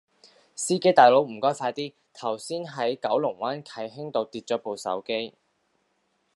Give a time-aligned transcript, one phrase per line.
[0.55, 5.35] 司機大佬唔該快啲，頭先喺九龍灣啟興道跌左部手機